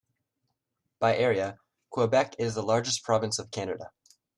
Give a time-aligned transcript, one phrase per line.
[0.97, 1.59] By area,
[1.91, 3.91] Quebec is the largest province of Canada.